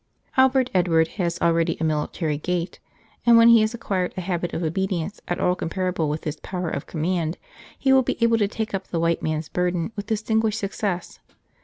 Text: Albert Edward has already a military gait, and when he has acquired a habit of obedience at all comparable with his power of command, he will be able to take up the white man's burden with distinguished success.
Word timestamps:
Albert 0.35 0.71
Edward 0.73 1.09
has 1.09 1.39
already 1.43 1.77
a 1.79 1.83
military 1.83 2.35
gait, 2.39 2.79
and 3.23 3.37
when 3.37 3.49
he 3.49 3.61
has 3.61 3.75
acquired 3.75 4.11
a 4.17 4.21
habit 4.21 4.51
of 4.51 4.63
obedience 4.63 5.21
at 5.27 5.39
all 5.39 5.53
comparable 5.53 6.09
with 6.09 6.23
his 6.23 6.37
power 6.37 6.71
of 6.71 6.87
command, 6.87 7.37
he 7.77 7.93
will 7.93 8.01
be 8.01 8.17
able 8.19 8.39
to 8.39 8.47
take 8.47 8.73
up 8.73 8.87
the 8.87 8.99
white 8.99 9.21
man's 9.21 9.47
burden 9.47 9.91
with 9.95 10.07
distinguished 10.07 10.57
success. 10.57 11.19